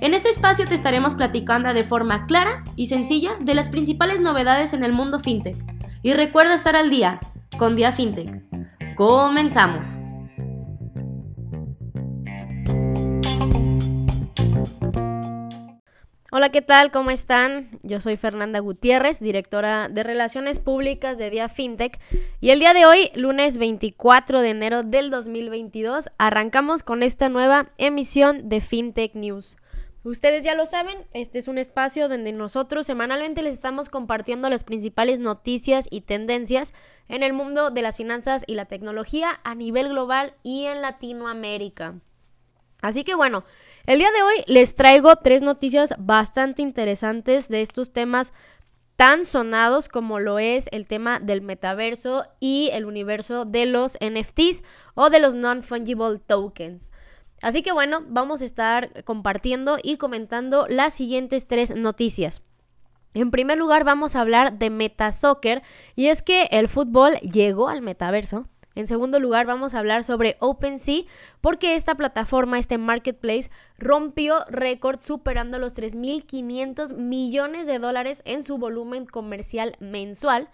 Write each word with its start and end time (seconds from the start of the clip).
En 0.00 0.14
este 0.14 0.28
espacio 0.28 0.64
te 0.68 0.76
estaremos 0.76 1.14
platicando 1.14 1.74
de 1.74 1.82
forma 1.82 2.26
clara 2.26 2.62
y 2.76 2.86
sencilla 2.86 3.32
de 3.40 3.56
las 3.56 3.68
principales 3.68 4.20
novedades 4.20 4.72
en 4.72 4.84
el 4.84 4.92
mundo 4.92 5.18
FinTech. 5.18 5.56
Y 6.02 6.12
recuerda 6.12 6.54
estar 6.54 6.76
al 6.76 6.88
día 6.88 7.18
con 7.58 7.74
Dia 7.74 7.90
FinTech. 7.90 8.44
Comenzamos. 8.94 9.88
Hola, 16.30 16.50
¿qué 16.50 16.62
tal? 16.62 16.92
¿Cómo 16.92 17.10
están? 17.10 17.68
Yo 17.82 17.98
soy 17.98 18.16
Fernanda 18.16 18.60
Gutiérrez, 18.60 19.18
directora 19.18 19.88
de 19.88 20.04
Relaciones 20.04 20.60
Públicas 20.60 21.18
de 21.18 21.30
Día 21.30 21.48
FinTech. 21.48 21.98
Y 22.40 22.50
el 22.50 22.60
día 22.60 22.72
de 22.72 22.86
hoy, 22.86 23.10
lunes 23.16 23.58
24 23.58 24.42
de 24.42 24.50
enero 24.50 24.84
del 24.84 25.10
2022, 25.10 26.10
arrancamos 26.18 26.84
con 26.84 27.02
esta 27.02 27.28
nueva 27.28 27.72
emisión 27.78 28.48
de 28.48 28.60
FinTech 28.60 29.16
News. 29.16 29.56
Ustedes 30.08 30.42
ya 30.42 30.54
lo 30.54 30.64
saben, 30.64 30.96
este 31.12 31.38
es 31.38 31.48
un 31.48 31.58
espacio 31.58 32.08
donde 32.08 32.32
nosotros 32.32 32.86
semanalmente 32.86 33.42
les 33.42 33.52
estamos 33.52 33.90
compartiendo 33.90 34.48
las 34.48 34.64
principales 34.64 35.20
noticias 35.20 35.86
y 35.90 36.00
tendencias 36.00 36.72
en 37.08 37.22
el 37.22 37.34
mundo 37.34 37.70
de 37.70 37.82
las 37.82 37.98
finanzas 37.98 38.42
y 38.46 38.54
la 38.54 38.64
tecnología 38.64 39.38
a 39.44 39.54
nivel 39.54 39.90
global 39.90 40.32
y 40.42 40.64
en 40.64 40.80
Latinoamérica. 40.80 41.96
Así 42.80 43.04
que 43.04 43.14
bueno, 43.14 43.44
el 43.84 43.98
día 43.98 44.10
de 44.10 44.22
hoy 44.22 44.44
les 44.46 44.76
traigo 44.76 45.14
tres 45.16 45.42
noticias 45.42 45.92
bastante 45.98 46.62
interesantes 46.62 47.48
de 47.48 47.60
estos 47.60 47.92
temas 47.92 48.32
tan 48.96 49.26
sonados 49.26 49.88
como 49.88 50.20
lo 50.20 50.38
es 50.38 50.70
el 50.72 50.86
tema 50.86 51.20
del 51.20 51.42
metaverso 51.42 52.24
y 52.40 52.70
el 52.72 52.86
universo 52.86 53.44
de 53.44 53.66
los 53.66 53.98
NFTs 54.00 54.64
o 54.94 55.10
de 55.10 55.20
los 55.20 55.34
non-fungible 55.34 56.18
tokens. 56.18 56.92
Así 57.42 57.62
que 57.62 57.72
bueno, 57.72 58.04
vamos 58.08 58.42
a 58.42 58.44
estar 58.44 59.04
compartiendo 59.04 59.78
y 59.82 59.96
comentando 59.96 60.66
las 60.68 60.94
siguientes 60.94 61.46
tres 61.46 61.74
noticias. 61.74 62.42
En 63.14 63.30
primer 63.30 63.58
lugar 63.58 63.84
vamos 63.84 64.16
a 64.16 64.20
hablar 64.20 64.58
de 64.58 64.70
Metasoccer 64.70 65.62
y 65.96 66.08
es 66.08 66.22
que 66.22 66.48
el 66.50 66.68
fútbol 66.68 67.14
llegó 67.16 67.68
al 67.68 67.82
metaverso. 67.82 68.48
En 68.78 68.86
segundo 68.86 69.18
lugar, 69.18 69.44
vamos 69.44 69.74
a 69.74 69.80
hablar 69.80 70.04
sobre 70.04 70.36
OpenSea, 70.38 71.02
porque 71.40 71.74
esta 71.74 71.96
plataforma, 71.96 72.60
este 72.60 72.78
marketplace, 72.78 73.50
rompió 73.76 74.44
récord 74.48 75.00
superando 75.00 75.58
los 75.58 75.74
3.500 75.74 76.94
millones 76.94 77.66
de 77.66 77.80
dólares 77.80 78.22
en 78.24 78.44
su 78.44 78.56
volumen 78.56 79.04
comercial 79.04 79.74
mensual. 79.80 80.48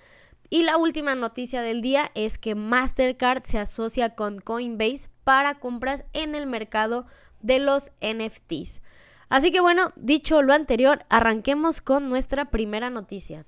Y 0.51 0.63
la 0.63 0.77
última 0.77 1.15
noticia 1.15 1.63
del 1.63 1.83
día 1.83 2.11
es 2.15 2.39
que 2.39 2.55
Mastercard 2.55 3.43
se 3.45 3.59
asocia 3.59 4.15
con 4.15 4.39
Coinbase 4.39 5.09
para 5.25 5.59
compras 5.59 6.05
en 6.13 6.35
el 6.35 6.47
mercado 6.47 7.07
de 7.41 7.59
los 7.59 7.91
NFTs. 8.01 8.81
Así 9.29 9.51
que 9.51 9.61
bueno, 9.61 9.93
dicho 9.97 10.43
lo 10.43 10.53
anterior, 10.53 11.05
arranquemos 11.09 11.81
con 11.81 12.09
nuestra 12.09 12.51
primera 12.51 12.91
noticia. 12.91 13.47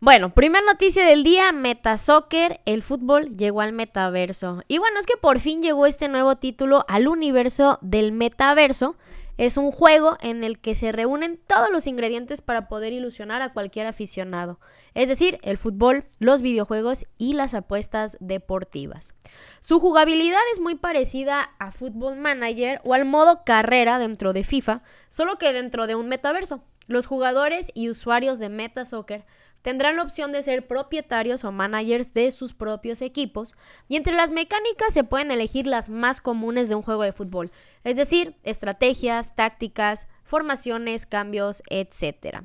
Bueno, 0.00 0.32
primera 0.32 0.64
noticia 0.64 1.04
del 1.04 1.24
día, 1.24 1.50
Metasoccer, 1.50 2.60
el 2.66 2.82
fútbol 2.82 3.36
llegó 3.36 3.62
al 3.62 3.72
metaverso. 3.72 4.62
Y 4.68 4.78
bueno, 4.78 5.00
es 5.00 5.06
que 5.06 5.16
por 5.16 5.40
fin 5.40 5.60
llegó 5.60 5.86
este 5.86 6.08
nuevo 6.08 6.36
título 6.36 6.84
al 6.86 7.08
universo 7.08 7.80
del 7.82 8.12
metaverso. 8.12 8.96
Es 9.38 9.56
un 9.56 9.70
juego 9.70 10.18
en 10.20 10.42
el 10.42 10.58
que 10.58 10.74
se 10.74 10.90
reúnen 10.90 11.40
todos 11.46 11.70
los 11.70 11.86
ingredientes 11.86 12.42
para 12.42 12.66
poder 12.66 12.92
ilusionar 12.92 13.40
a 13.40 13.52
cualquier 13.52 13.86
aficionado. 13.86 14.58
Es 14.94 15.08
decir, 15.08 15.38
el 15.42 15.56
fútbol, 15.56 16.06
los 16.18 16.42
videojuegos 16.42 17.06
y 17.18 17.34
las 17.34 17.54
apuestas 17.54 18.16
deportivas. 18.18 19.14
Su 19.60 19.78
jugabilidad 19.78 20.40
es 20.52 20.60
muy 20.60 20.74
parecida 20.74 21.54
a 21.60 21.70
Football 21.70 22.16
Manager 22.16 22.80
o 22.82 22.94
al 22.94 23.04
modo 23.04 23.44
carrera 23.44 24.00
dentro 24.00 24.32
de 24.32 24.42
FIFA, 24.42 24.82
solo 25.08 25.38
que 25.38 25.52
dentro 25.52 25.86
de 25.86 25.94
un 25.94 26.08
metaverso. 26.08 26.64
Los 26.88 27.06
jugadores 27.06 27.70
y 27.74 27.90
usuarios 27.90 28.40
de 28.40 28.48
Metasoccer 28.48 29.24
tendrán 29.62 29.96
la 29.96 30.02
opción 30.02 30.30
de 30.30 30.42
ser 30.42 30.66
propietarios 30.66 31.44
o 31.44 31.52
managers 31.52 32.12
de 32.14 32.30
sus 32.30 32.54
propios 32.54 33.02
equipos 33.02 33.54
y 33.88 33.96
entre 33.96 34.14
las 34.14 34.30
mecánicas 34.30 34.92
se 34.94 35.04
pueden 35.04 35.30
elegir 35.30 35.66
las 35.66 35.88
más 35.88 36.20
comunes 36.20 36.68
de 36.68 36.74
un 36.74 36.82
juego 36.82 37.02
de 37.02 37.12
fútbol, 37.12 37.50
es 37.84 37.96
decir, 37.96 38.34
estrategias, 38.42 39.34
tácticas, 39.34 40.08
formaciones, 40.24 41.06
cambios, 41.06 41.62
etc. 41.70 42.44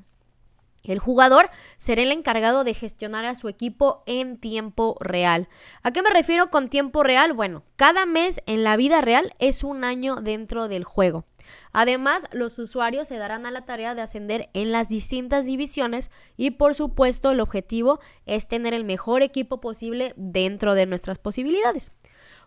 El 0.84 1.00
jugador 1.00 1.50
será 1.78 2.02
el 2.02 2.12
encargado 2.12 2.64
de 2.66 2.74
gestionar 2.74 3.26
a 3.26 3.36
su 3.36 3.48
equipo 3.48 4.04
en 4.06 4.38
tiempo 4.38 4.98
real. 5.00 5.48
¿A 5.82 5.92
qué 5.92 6.02
me 6.02 6.10
refiero 6.10 6.52
con 6.52 6.70
tiempo 6.70 7.04
real? 7.04 7.32
Bueno, 7.32 7.64
cada 7.78 8.06
mes 8.06 8.42
en 8.48 8.64
la 8.64 8.76
vida 8.76 9.00
real 9.00 9.34
es 9.40 9.64
un 9.64 9.86
año 9.86 10.18
dentro 10.18 10.68
del 10.68 10.84
juego. 10.84 11.26
Además, 11.72 12.28
los 12.32 12.60
usuarios 12.60 13.08
se 13.08 13.18
darán 13.18 13.46
a 13.46 13.52
la 13.52 13.66
tarea 13.66 13.96
de 13.96 14.02
ascender 14.02 14.50
en 14.54 14.72
las 14.72 14.90
distintas 14.90 15.46
divisiones 15.46 16.12
y 16.36 16.52
por 16.52 16.76
supuesto 16.76 17.32
el 17.32 17.40
objetivo 17.40 18.00
es 18.26 18.48
tener 18.48 18.74
el 18.74 18.84
mejor 18.84 19.22
equipo 19.22 19.62
posible 19.62 20.14
dentro 20.18 20.76
de 20.76 20.86
nuestras 20.86 21.18
posibilidades. 21.18 21.92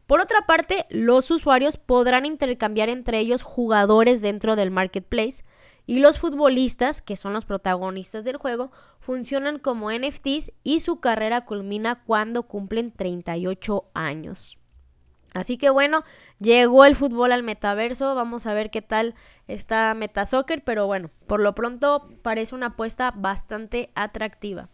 Por 0.07 0.21
otra 0.21 0.47
parte, 0.47 0.87
los 0.89 1.31
usuarios 1.31 1.79
podrán 1.79 2.27
intercambiar 2.27 2.89
entre 2.89 3.19
ellos 3.19 3.43
jugadores 3.43 4.23
dentro 4.23 4.55
del 4.55 4.71
marketplace 4.71 5.43
y 5.87 6.01
los 6.01 6.19
futbolistas, 6.19 7.01
que 7.01 7.17
son 7.17 7.33
los 7.33 7.45
protagonistas 7.45 8.25
del 8.25 8.37
juego, 8.37 8.73
funcionan 8.99 9.59
como 9.59 9.91
NFTs 9.91 10.53
y 10.65 10.81
su 10.81 11.01
carrera 11.01 11.45
culmina 11.45 12.03
cuando 12.05 12.43
cumplen 12.43 12.93
38 12.93 13.85
años. 13.95 14.59
Así 15.33 15.59
que 15.59 15.71
bueno, 15.71 16.03
llegó 16.39 16.87
el 16.87 16.97
fútbol 16.97 17.31
al 17.31 17.43
metaverso, 17.43 18.15
vamos 18.15 18.47
a 18.47 18.55
ver 18.55 18.71
qué 18.71 18.81
tal 18.81 19.15
está 19.47 19.95
Metasoccer, 19.95 20.65
pero 20.65 20.87
bueno, 20.87 21.11
por 21.27 21.41
lo 21.41 21.55
pronto 21.55 22.09
parece 22.23 22.55
una 22.55 22.69
apuesta 22.69 23.13
bastante 23.15 23.91
atractiva. 23.95 24.71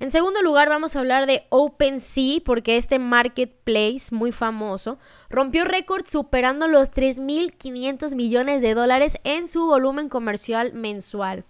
En 0.00 0.10
segundo 0.10 0.42
lugar 0.42 0.68
vamos 0.68 0.96
a 0.96 0.98
hablar 0.98 1.26
de 1.26 1.46
OpenSea 1.50 2.40
porque 2.44 2.76
este 2.76 2.98
marketplace 2.98 4.06
muy 4.10 4.32
famoso 4.32 4.98
rompió 5.30 5.64
récord 5.64 6.06
superando 6.06 6.66
los 6.66 6.90
3.500 6.90 8.14
millones 8.16 8.62
de 8.62 8.74
dólares 8.74 9.18
en 9.24 9.46
su 9.46 9.66
volumen 9.66 10.08
comercial 10.08 10.72
mensual. 10.72 11.44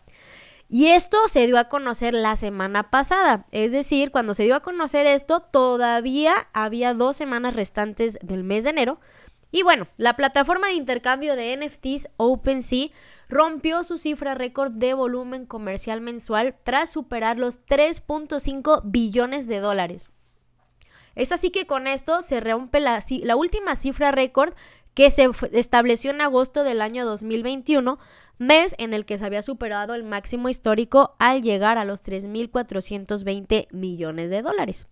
Y 0.69 0.87
esto 0.87 1.19
se 1.29 1.47
dio 1.47 1.59
a 1.59 1.69
conocer 1.69 2.15
la 2.15 2.35
semana 2.35 2.91
pasada, 2.91 3.45
es 3.51 3.73
decir, 3.73 4.11
cuando 4.11 4.33
se 4.33 4.45
dio 4.45 4.55
a 4.55 4.61
conocer 4.61 5.07
esto, 5.07 5.41
todavía 5.41 6.33
había 6.55 6.95
dos 6.95 7.15
semanas 7.15 7.55
restantes 7.55 8.19
del 8.23 8.43
mes 8.43 8.65
de 8.65 8.71
enero. 8.71 8.99
Y 9.53 9.63
bueno, 9.63 9.87
la 9.99 10.17
plataforma 10.17 10.69
de 10.69 10.73
intercambio 10.73 11.37
de 11.37 11.55
NFTs 11.57 12.09
OpenSea 12.17 12.89
rompió 13.29 13.85
su 13.85 13.99
cifra 13.99 14.35
récord 14.35 14.73
de 14.73 14.95
volumen 14.95 15.45
comercial 15.45 16.01
mensual 16.01 16.57
tras 16.65 16.91
superar 16.91 17.39
los 17.39 17.59
3.5 17.67 18.81
billones 18.85 19.47
de 19.47 19.61
dólares. 19.61 20.13
Es 21.15 21.33
así 21.33 21.51
que 21.51 21.67
con 21.67 21.87
esto 21.87 22.23
se 22.23 22.41
rompe 22.41 22.81
la, 22.81 23.01
última 23.37 23.77
cifra 23.77 24.11
récord 24.11 24.55
que 24.95 25.11
se 25.11 25.29
estableció 25.53 26.11
en 26.11 26.23
agosto 26.23 26.65
del 26.65 26.81
año 26.81 27.05
2021 27.05 27.99
mes 28.39 28.75
en 28.79 28.95
el 28.95 29.05
que 29.05 29.19
se 29.19 29.27
había 29.27 29.43
superado 29.43 29.95
el 29.95 30.03
máximo 30.03 30.49
histórico 30.49 31.15
al 31.19 31.43
llegar 31.43 31.77
a 31.77 31.85
los 31.85 32.03
3.420 32.03 33.69
millones 33.71 34.31
de 34.31 34.41
dólares. 34.41 34.87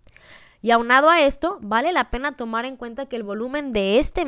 Y 0.62 0.72
aunado 0.72 1.08
a 1.08 1.22
esto, 1.22 1.58
vale 1.62 1.92
la 1.92 2.10
pena 2.10 2.36
tomar 2.36 2.66
en 2.66 2.76
cuenta 2.76 3.06
que 3.06 3.16
el 3.16 3.22
volumen 3.22 3.72
de 3.72 3.98
este 3.98 4.24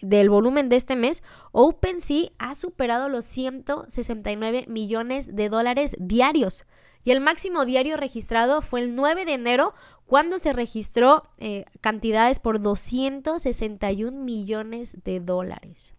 del 0.00 0.30
volumen 0.30 0.68
de 0.68 0.76
este 0.76 0.96
mes, 0.96 1.22
OpenSea 1.52 2.30
ha 2.38 2.54
superado 2.54 3.08
los 3.08 3.24
169 3.24 4.64
millones 4.68 5.36
de 5.36 5.48
dólares 5.48 5.94
diarios. 5.98 6.64
Y 7.04 7.12
el 7.12 7.20
máximo 7.20 7.64
diario 7.64 7.96
registrado 7.96 8.60
fue 8.60 8.80
el 8.80 8.94
9 8.94 9.24
de 9.24 9.34
enero, 9.34 9.74
cuando 10.06 10.38
se 10.38 10.52
registró 10.52 11.22
eh, 11.38 11.64
cantidades 11.80 12.40
por 12.40 12.60
261 12.60 14.18
millones 14.18 14.96
de 15.04 15.20
dólares. 15.20 15.94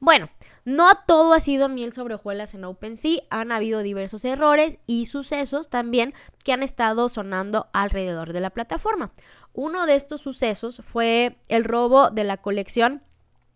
Bueno, 0.00 0.28
no 0.64 0.90
todo 1.06 1.32
ha 1.32 1.40
sido 1.40 1.68
miel 1.68 1.92
sobre 1.92 2.14
hojuelas 2.14 2.54
en 2.54 2.64
OpenSea, 2.64 3.22
han 3.30 3.52
habido 3.52 3.82
diversos 3.82 4.24
errores 4.24 4.78
y 4.86 5.06
sucesos 5.06 5.70
también 5.70 6.12
que 6.44 6.52
han 6.52 6.62
estado 6.62 7.08
sonando 7.08 7.68
alrededor 7.72 8.32
de 8.32 8.40
la 8.40 8.50
plataforma. 8.50 9.12
Uno 9.54 9.86
de 9.86 9.94
estos 9.94 10.20
sucesos 10.20 10.80
fue 10.84 11.38
el 11.48 11.64
robo 11.64 12.10
de 12.10 12.24
la 12.24 12.36
colección 12.36 13.02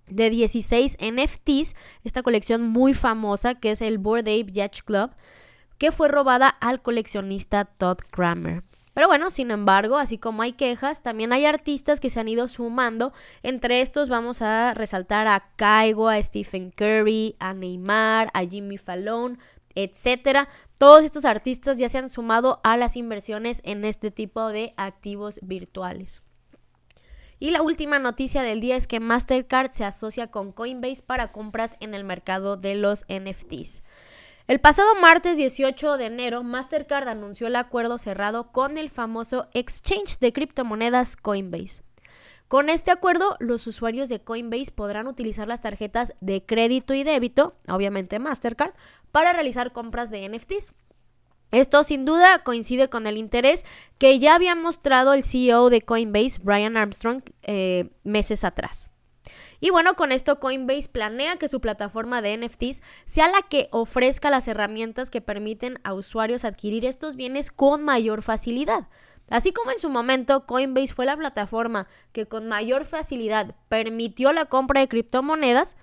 de 0.07 0.31
16 0.31 0.99
NFTs, 1.01 1.77
esta 2.05 2.23
colección 2.23 2.69
muy 2.69 2.95
famosa 2.95 3.55
que 3.55 3.73
es 3.73 3.83
el 3.83 3.99
Bored 3.99 4.27
Ape 4.27 4.53
Yacht 4.53 4.83
Club, 4.85 5.11
que 5.79 5.93
fue 5.93 6.09
robada 6.09 6.49
al 6.49 6.83
coleccionista 6.83 7.65
Todd 7.65 7.99
Kramer. 8.11 8.63
Pero 8.95 9.09
bueno, 9.09 9.31
sin 9.31 9.51
embargo, 9.51 9.97
así 9.97 10.19
como 10.19 10.43
hay 10.43 10.53
quejas, 10.53 11.03
también 11.03 11.33
hay 11.33 11.47
artistas 11.47 11.99
que 11.99 12.11
se 12.11 12.21
han 12.21 12.29
ido 12.29 12.47
sumando. 12.47 13.13
Entre 13.43 13.81
estos 13.81 14.09
vamos 14.09 14.43
a 14.43 14.75
resaltar 14.75 15.27
a 15.27 15.51
Kaigo, 15.57 16.09
a 16.09 16.23
Stephen 16.23 16.71
Curry, 16.71 17.37
a 17.39 17.55
Neymar, 17.55 18.31
a 18.35 18.45
Jimmy 18.45 18.77
Fallon, 18.77 19.39
etcétera. 19.75 20.49
Todos 20.77 21.05
estos 21.05 21.25
artistas 21.25 21.79
ya 21.79 21.89
se 21.89 21.99
han 21.99 22.11
sumado 22.11 22.61
a 22.65 22.77
las 22.77 22.97
inversiones 22.97 23.63
en 23.65 23.85
este 23.85 24.11
tipo 24.11 24.49
de 24.49 24.75
activos 24.77 25.41
virtuales. 25.43 26.23
Y 27.39 27.51
la 27.51 27.63
última 27.63 27.99
noticia 27.99 28.43
del 28.43 28.61
día 28.61 28.77
es 28.77 28.87
que 28.87 29.01
Mastercard 29.01 29.73
se 29.73 29.85
asocia 29.85 30.31
con 30.31 30.53
Coinbase 30.53 31.03
para 31.03 31.33
compras 31.33 31.77
en 31.81 31.95
el 31.95 32.05
mercado 32.05 32.57
de 32.57 32.77
los 32.77 33.05
NFTs. 33.09 33.83
El 34.53 34.61
pasado 34.61 34.95
martes 34.97 35.39
18 35.39 35.97
de 35.97 36.05
enero, 36.05 36.43
Mastercard 36.43 37.09
anunció 37.09 37.47
el 37.47 37.57
acuerdo 37.57 37.97
cerrado 37.97 38.53
con 38.53 38.77
el 38.77 38.91
famoso 38.91 39.49
exchange 39.55 40.19
de 40.19 40.35
criptomonedas 40.35 41.17
Coinbase. 41.17 41.83
Con 42.49 42.69
este 42.69 42.91
acuerdo, 42.91 43.39
los 43.41 43.67
usuarios 43.67 44.11
de 44.11 44.21
Coinbase 44.21 44.71
podrán 44.71 45.07
utilizar 45.07 45.49
las 45.49 45.63
tarjetas 45.63 46.13
de 46.21 46.45
crédito 46.45 46.93
y 46.93 47.03
débito, 47.03 47.57
obviamente 47.67 48.19
Mastercard, 48.19 48.75
para 49.11 49.33
realizar 49.33 49.73
compras 49.73 50.11
de 50.11 50.29
NFTs. 50.29 50.75
Esto 51.51 51.83
sin 51.83 52.05
duda 52.05 52.45
coincide 52.45 52.91
con 52.91 53.07
el 53.07 53.17
interés 53.17 53.65
que 53.97 54.19
ya 54.19 54.35
había 54.35 54.55
mostrado 54.55 55.15
el 55.15 55.25
CEO 55.25 55.71
de 55.71 55.81
Coinbase, 55.81 56.41
Brian 56.43 56.77
Armstrong, 56.77 57.23
eh, 57.45 57.89
meses 58.05 58.45
atrás. 58.45 58.92
Y 59.61 59.71
bueno, 59.71 59.95
con 59.95 60.13
esto 60.13 60.41
Coinbase 60.41 60.89
planea 60.89 61.37
que 61.37 61.49
su 61.49 61.61
plataforma 61.61 62.23
de 62.23 62.37
NFTs 62.37 62.83
sea 63.05 63.29
la 63.29 63.43
que 63.43 63.69
ofrezca 63.71 64.31
las 64.31 64.49
herramientas 64.49 65.11
que 65.11 65.21
permiten 65.21 65.79
a 65.85 65.95
usuarios 65.95 66.45
adquirir 66.45 66.85
estos 66.85 67.17
bienes 67.17 67.51
con 67.51 67.83
mayor 67.83 68.23
facilidad. 68.23 68.89
Así 69.31 69.53
como 69.53 69.71
en 69.71 69.79
su 69.79 69.89
momento 69.89 70.47
Coinbase 70.47 70.93
fue 70.93 71.07
la 71.07 71.17
plataforma 71.17 71.87
que 72.13 72.27
con 72.27 72.49
mayor 72.49 72.85
facilidad 72.85 73.55
permitió 73.69 74.33
la 74.33 74.45
compra 74.45 74.81
de 74.81 74.89
criptomonedas, 74.89 75.77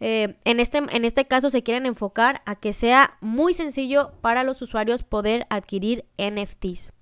eh, 0.00 0.36
en, 0.44 0.60
este, 0.60 0.78
en 0.78 1.04
este 1.04 1.26
caso 1.26 1.50
se 1.50 1.62
quieren 1.62 1.86
enfocar 1.86 2.42
a 2.46 2.56
que 2.56 2.72
sea 2.72 3.16
muy 3.20 3.54
sencillo 3.54 4.12
para 4.20 4.42
los 4.42 4.60
usuarios 4.62 5.02
poder 5.02 5.46
adquirir 5.50 6.04
NFTs. 6.18 6.92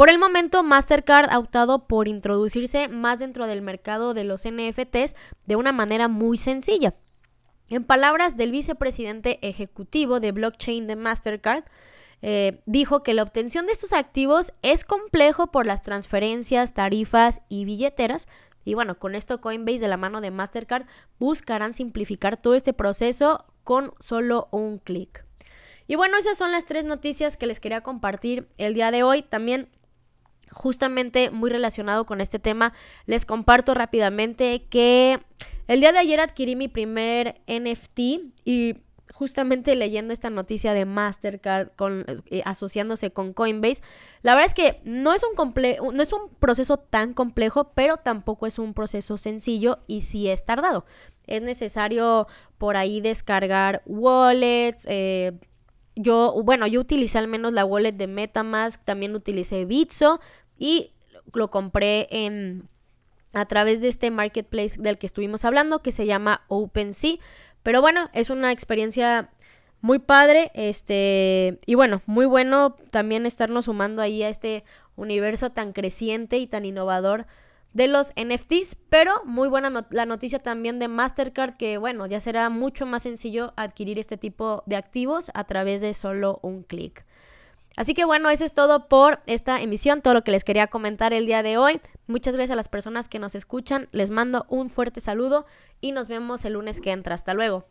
Por 0.00 0.08
el 0.08 0.18
momento, 0.18 0.62
Mastercard 0.62 1.28
ha 1.28 1.38
optado 1.38 1.86
por 1.86 2.08
introducirse 2.08 2.88
más 2.88 3.18
dentro 3.18 3.46
del 3.46 3.60
mercado 3.60 4.14
de 4.14 4.24
los 4.24 4.48
NFTs 4.48 5.14
de 5.44 5.56
una 5.56 5.72
manera 5.72 6.08
muy 6.08 6.38
sencilla. 6.38 6.94
En 7.68 7.84
palabras 7.84 8.38
del 8.38 8.50
vicepresidente 8.50 9.46
ejecutivo 9.46 10.18
de 10.18 10.32
blockchain 10.32 10.86
de 10.86 10.96
Mastercard, 10.96 11.64
eh, 12.22 12.62
dijo 12.64 13.02
que 13.02 13.12
la 13.12 13.22
obtención 13.22 13.66
de 13.66 13.72
estos 13.72 13.92
activos 13.92 14.54
es 14.62 14.84
complejo 14.84 15.48
por 15.48 15.66
las 15.66 15.82
transferencias, 15.82 16.72
tarifas 16.72 17.42
y 17.50 17.66
billeteras, 17.66 18.26
y 18.64 18.72
bueno, 18.72 18.98
con 18.98 19.14
esto 19.14 19.42
Coinbase 19.42 19.80
de 19.80 19.88
la 19.88 19.98
mano 19.98 20.22
de 20.22 20.30
Mastercard 20.30 20.86
buscarán 21.18 21.74
simplificar 21.74 22.38
todo 22.38 22.54
este 22.54 22.72
proceso 22.72 23.44
con 23.64 23.92
solo 23.98 24.48
un 24.50 24.78
clic. 24.78 25.26
Y 25.86 25.96
bueno, 25.96 26.16
esas 26.16 26.38
son 26.38 26.52
las 26.52 26.64
tres 26.64 26.86
noticias 26.86 27.36
que 27.36 27.46
les 27.46 27.60
quería 27.60 27.82
compartir 27.82 28.48
el 28.56 28.72
día 28.72 28.92
de 28.92 29.02
hoy. 29.02 29.22
También 29.22 29.68
justamente 30.50 31.30
muy 31.30 31.50
relacionado 31.50 32.06
con 32.06 32.20
este 32.20 32.38
tema, 32.38 32.72
les 33.06 33.26
comparto 33.26 33.74
rápidamente 33.74 34.64
que 34.68 35.20
el 35.66 35.80
día 35.80 35.92
de 35.92 35.98
ayer 35.98 36.20
adquirí 36.20 36.56
mi 36.56 36.68
primer 36.68 37.40
NFT 37.46 37.98
y 38.44 38.76
justamente 39.20 39.76
leyendo 39.76 40.14
esta 40.14 40.30
noticia 40.30 40.72
de 40.72 40.86
Mastercard 40.86 41.72
con, 41.76 42.06
eh, 42.30 42.40
asociándose 42.46 43.12
con 43.12 43.34
Coinbase, 43.34 43.82
la 44.22 44.34
verdad 44.34 44.46
es 44.46 44.54
que 44.54 44.80
no 44.84 45.12
es, 45.12 45.22
un 45.22 45.54
no 45.94 46.02
es 46.02 46.12
un 46.14 46.30
proceso 46.38 46.78
tan 46.78 47.12
complejo, 47.12 47.72
pero 47.74 47.98
tampoco 47.98 48.46
es 48.46 48.58
un 48.58 48.72
proceso 48.72 49.18
sencillo 49.18 49.80
y 49.86 50.02
sí 50.02 50.28
es 50.28 50.46
tardado. 50.46 50.86
Es 51.26 51.42
necesario 51.42 52.26
por 52.56 52.78
ahí 52.78 53.02
descargar 53.02 53.82
wallets. 53.84 54.86
Eh, 54.88 55.32
yo, 56.02 56.34
bueno, 56.44 56.66
yo 56.66 56.80
utilicé 56.80 57.18
al 57.18 57.28
menos 57.28 57.52
la 57.52 57.64
wallet 57.64 57.92
de 57.92 58.06
Metamask, 58.06 58.82
también 58.84 59.14
utilicé 59.14 59.64
Bitso 59.64 60.20
y 60.58 60.92
lo 61.32 61.50
compré 61.50 62.08
en 62.10 62.68
a 63.32 63.46
través 63.46 63.80
de 63.80 63.88
este 63.88 64.10
marketplace 64.10 64.80
del 64.80 64.98
que 64.98 65.06
estuvimos 65.06 65.44
hablando 65.44 65.82
que 65.82 65.92
se 65.92 66.06
llama 66.06 66.42
OpenSea. 66.48 67.18
Pero 67.62 67.80
bueno, 67.80 68.10
es 68.12 68.30
una 68.30 68.52
experiencia 68.52 69.30
muy 69.80 69.98
padre, 69.98 70.50
este, 70.54 71.58
y 71.66 71.74
bueno, 71.74 72.02
muy 72.06 72.26
bueno 72.26 72.76
también 72.90 73.26
estarnos 73.26 73.66
sumando 73.66 74.02
ahí 74.02 74.22
a 74.22 74.28
este 74.28 74.64
universo 74.96 75.50
tan 75.50 75.72
creciente 75.72 76.38
y 76.38 76.46
tan 76.46 76.64
innovador 76.64 77.26
de 77.72 77.86
los 77.86 78.12
NFTs, 78.16 78.76
pero 78.88 79.12
muy 79.24 79.48
buena 79.48 79.86
la 79.90 80.06
noticia 80.06 80.40
también 80.40 80.78
de 80.78 80.88
Mastercard 80.88 81.54
que 81.54 81.78
bueno, 81.78 82.06
ya 82.06 82.20
será 82.20 82.48
mucho 82.50 82.86
más 82.86 83.02
sencillo 83.02 83.52
adquirir 83.56 83.98
este 83.98 84.16
tipo 84.16 84.62
de 84.66 84.76
activos 84.76 85.30
a 85.34 85.44
través 85.44 85.80
de 85.80 85.94
solo 85.94 86.40
un 86.42 86.62
clic. 86.62 87.04
Así 87.76 87.94
que 87.94 88.04
bueno, 88.04 88.28
eso 88.30 88.44
es 88.44 88.52
todo 88.52 88.88
por 88.88 89.20
esta 89.26 89.62
emisión, 89.62 90.02
todo 90.02 90.14
lo 90.14 90.24
que 90.24 90.32
les 90.32 90.44
quería 90.44 90.66
comentar 90.66 91.12
el 91.12 91.26
día 91.26 91.42
de 91.42 91.56
hoy. 91.56 91.80
Muchas 92.08 92.34
gracias 92.34 92.52
a 92.52 92.56
las 92.56 92.68
personas 92.68 93.08
que 93.08 93.18
nos 93.18 93.34
escuchan, 93.34 93.88
les 93.92 94.10
mando 94.10 94.44
un 94.48 94.70
fuerte 94.70 95.00
saludo 95.00 95.46
y 95.80 95.92
nos 95.92 96.08
vemos 96.08 96.44
el 96.44 96.54
lunes 96.54 96.80
que 96.80 96.90
entra. 96.90 97.14
Hasta 97.14 97.32
luego. 97.32 97.66